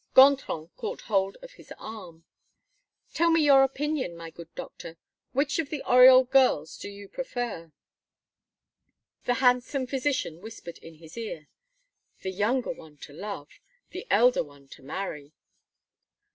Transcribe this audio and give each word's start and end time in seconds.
Gontran 0.15 0.69
caught 0.77 1.01
hold 1.01 1.37
of 1.43 1.51
his 1.51 1.71
arm: 1.77 2.25
"Tell 3.13 3.29
me 3.29 3.45
your 3.45 3.61
opinion, 3.61 4.17
my 4.17 4.31
good 4.31 4.49
doctor. 4.55 4.97
Which 5.31 5.59
of 5.59 5.69
the 5.69 5.83
Oriol 5.85 6.27
girls 6.27 6.75
do 6.79 6.89
you 6.89 7.07
prefer?" 7.07 7.71
The 9.25 9.35
handsome 9.35 9.85
physician 9.85 10.41
whispered 10.41 10.79
in 10.79 10.95
his 10.95 11.15
ear: 11.19 11.49
"The 12.23 12.31
younger 12.31 12.71
one, 12.71 12.97
to 12.97 13.13
love; 13.13 13.59
the 13.91 14.07
elder 14.09 14.43
one, 14.43 14.67
to 14.69 14.81
marry." 14.81 15.33